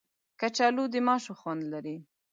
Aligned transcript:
کچالو 0.39 0.83
د 0.93 0.95
ماشو 1.07 1.33
خوند 1.39 1.63
لري 1.73 1.97